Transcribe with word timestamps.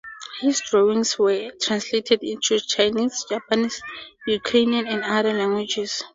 His 0.39 0.59
drawings 0.61 1.19
were 1.19 1.51
translated 1.61 2.23
into 2.23 2.59
Chinese, 2.59 3.23
Japanese, 3.29 3.83
Ukrainian, 4.25 4.87
and 4.87 5.03
other 5.03 5.31
languages. 5.31 6.03